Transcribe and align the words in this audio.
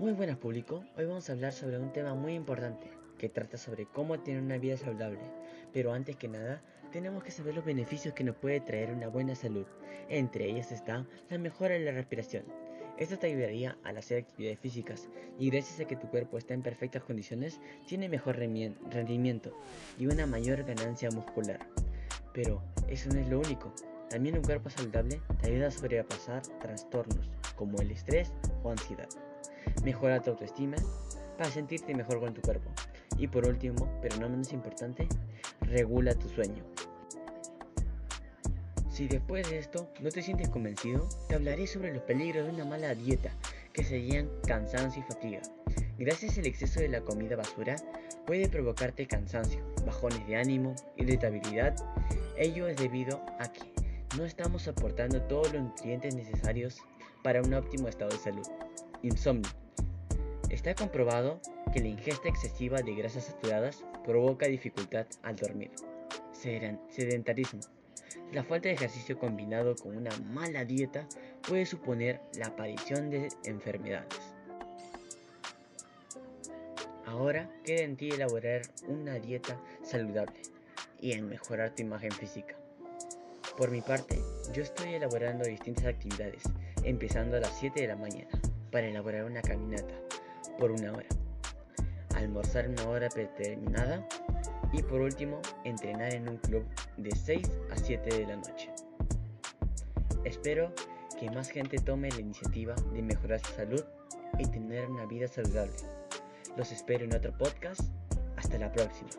Muy 0.00 0.12
buenas 0.12 0.38
público, 0.38 0.82
hoy 0.96 1.04
vamos 1.04 1.28
a 1.28 1.34
hablar 1.34 1.52
sobre 1.52 1.78
un 1.78 1.92
tema 1.92 2.14
muy 2.14 2.32
importante 2.32 2.86
que 3.18 3.28
trata 3.28 3.58
sobre 3.58 3.84
cómo 3.84 4.18
tener 4.18 4.40
una 4.40 4.56
vida 4.56 4.78
saludable. 4.78 5.20
Pero 5.74 5.92
antes 5.92 6.16
que 6.16 6.26
nada, 6.26 6.62
tenemos 6.90 7.22
que 7.22 7.30
saber 7.30 7.54
los 7.54 7.66
beneficios 7.66 8.14
que 8.14 8.24
nos 8.24 8.34
puede 8.34 8.60
traer 8.60 8.92
una 8.92 9.08
buena 9.08 9.34
salud. 9.34 9.66
Entre 10.08 10.46
ellas 10.46 10.72
está 10.72 11.04
la 11.28 11.36
mejora 11.36 11.74
de 11.74 11.80
la 11.80 11.92
respiración. 11.92 12.44
Esto 12.96 13.18
te 13.18 13.26
ayudaría 13.26 13.76
al 13.84 13.98
hacer 13.98 14.22
actividades 14.22 14.58
físicas 14.60 15.10
y 15.38 15.50
gracias 15.50 15.80
a 15.80 15.84
que 15.84 15.96
tu 15.96 16.08
cuerpo 16.08 16.38
está 16.38 16.54
en 16.54 16.62
perfectas 16.62 17.02
condiciones, 17.02 17.60
tiene 17.86 18.08
mejor 18.08 18.36
rendimiento 18.36 19.54
y 19.98 20.06
una 20.06 20.24
mayor 20.24 20.64
ganancia 20.64 21.10
muscular. 21.10 21.60
Pero 22.32 22.62
eso 22.88 23.10
no 23.10 23.20
es 23.20 23.28
lo 23.28 23.38
único. 23.38 23.70
También 24.08 24.38
un 24.38 24.44
cuerpo 24.44 24.70
saludable 24.70 25.20
te 25.42 25.50
ayuda 25.50 25.66
a 25.68 25.70
sobrepasar 25.70 26.40
trastornos 26.58 27.30
como 27.54 27.82
el 27.82 27.90
estrés 27.90 28.32
o 28.62 28.70
ansiedad. 28.70 29.10
Mejora 29.84 30.20
tu 30.20 30.30
autoestima 30.30 30.76
para 31.36 31.50
sentirte 31.50 31.94
mejor 31.94 32.20
con 32.20 32.34
tu 32.34 32.40
cuerpo. 32.42 32.70
Y 33.18 33.26
por 33.26 33.46
último, 33.46 33.88
pero 34.02 34.16
no 34.16 34.28
menos 34.28 34.52
importante, 34.52 35.08
regula 35.62 36.14
tu 36.14 36.28
sueño. 36.28 36.64
Si 38.90 39.08
después 39.08 39.48
de 39.48 39.58
esto 39.58 39.88
no 40.00 40.10
te 40.10 40.22
sientes 40.22 40.50
convencido, 40.50 41.08
te 41.28 41.34
hablaré 41.34 41.66
sobre 41.66 41.94
los 41.94 42.02
peligros 42.02 42.46
de 42.46 42.52
una 42.52 42.64
mala 42.64 42.94
dieta, 42.94 43.30
que 43.72 43.84
serían 43.84 44.28
cansancio 44.46 45.02
y 45.02 45.12
fatiga. 45.12 45.40
Gracias 45.98 46.36
al 46.38 46.46
exceso 46.46 46.80
de 46.80 46.88
la 46.88 47.00
comida 47.00 47.36
basura, 47.36 47.76
puede 48.26 48.48
provocarte 48.48 49.06
cansancio, 49.06 49.60
bajones 49.86 50.26
de 50.26 50.36
ánimo, 50.36 50.74
irritabilidad. 50.96 51.74
Ello 52.36 52.68
es 52.68 52.76
debido 52.76 53.22
a 53.38 53.50
que 53.52 53.72
no 54.16 54.24
estamos 54.24 54.66
aportando 54.68 55.22
todos 55.22 55.52
los 55.52 55.62
nutrientes 55.62 56.14
necesarios 56.14 56.78
para 57.22 57.42
un 57.42 57.54
óptimo 57.54 57.88
estado 57.88 58.10
de 58.10 58.18
salud. 58.18 58.46
Insomnio. 59.02 59.50
Está 60.50 60.74
comprobado 60.74 61.40
que 61.72 61.80
la 61.80 61.88
ingesta 61.88 62.28
excesiva 62.28 62.82
de 62.82 62.94
grasas 62.94 63.24
saturadas 63.24 63.84
provoca 64.04 64.46
dificultad 64.46 65.06
al 65.22 65.36
dormir. 65.36 65.70
Sedentarismo. 66.32 67.60
La 68.32 68.44
falta 68.44 68.68
de 68.68 68.74
ejercicio 68.74 69.18
combinado 69.18 69.74
con 69.76 69.96
una 69.96 70.10
mala 70.32 70.64
dieta 70.64 71.06
puede 71.48 71.66
suponer 71.66 72.20
la 72.34 72.48
aparición 72.48 73.10
de 73.10 73.28
enfermedades. 73.44 74.18
Ahora 77.06 77.50
queda 77.64 77.82
en 77.82 77.96
ti 77.96 78.10
elaborar 78.10 78.62
una 78.86 79.14
dieta 79.14 79.58
saludable 79.82 80.42
y 81.00 81.12
en 81.12 81.28
mejorar 81.28 81.74
tu 81.74 81.82
imagen 81.82 82.12
física. 82.12 82.54
Por 83.56 83.70
mi 83.70 83.80
parte, 83.80 84.20
yo 84.52 84.62
estoy 84.62 84.94
elaborando 84.94 85.44
distintas 85.44 85.86
actividades, 85.86 86.42
empezando 86.84 87.36
a 87.36 87.40
las 87.40 87.58
7 87.58 87.80
de 87.80 87.88
la 87.88 87.96
mañana, 87.96 88.30
para 88.70 88.86
elaborar 88.86 89.24
una 89.24 89.42
caminata 89.42 89.94
por 90.58 90.70
una 90.70 90.92
hora, 90.92 91.08
almorzar 92.14 92.68
una 92.68 92.88
hora 92.88 93.08
determinada 93.08 94.06
y 94.72 94.82
por 94.82 95.00
último 95.00 95.40
entrenar 95.64 96.14
en 96.14 96.28
un 96.28 96.36
club 96.38 96.64
de 96.96 97.14
6 97.14 97.50
a 97.70 97.76
7 97.76 98.18
de 98.18 98.26
la 98.26 98.36
noche. 98.36 98.70
Espero 100.24 100.72
que 101.18 101.30
más 101.30 101.50
gente 101.50 101.78
tome 101.78 102.10
la 102.10 102.20
iniciativa 102.20 102.74
de 102.92 103.02
mejorar 103.02 103.40
su 103.40 103.52
salud 103.54 103.84
y 104.38 104.46
tener 104.46 104.88
una 104.88 105.06
vida 105.06 105.28
saludable. 105.28 105.74
Los 106.56 106.72
espero 106.72 107.04
en 107.04 107.14
otro 107.14 107.36
podcast. 107.36 107.80
Hasta 108.36 108.58
la 108.58 108.72
próxima. 108.72 109.10